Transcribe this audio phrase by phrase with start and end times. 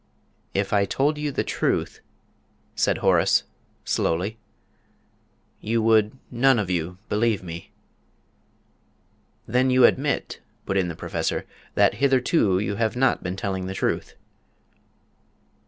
[0.55, 1.99] "If I told you the truth,"
[2.73, 3.43] said Horace,
[3.85, 4.39] slowly,
[5.59, 7.71] "you would none of you believe me!"
[9.45, 11.45] "Then you admit," put in the Professor,
[11.75, 14.15] "that hitherto you have not been telling the truth?"